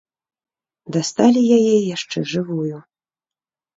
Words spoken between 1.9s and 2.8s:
яшчэ жывую.